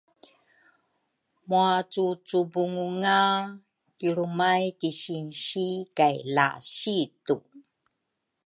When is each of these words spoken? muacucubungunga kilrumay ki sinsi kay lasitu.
muacucubungunga 1.49 3.17
kilrumay 3.97 4.63
ki 4.79 4.89
sinsi 5.01 5.67
kay 5.97 6.17
lasitu. 6.35 7.37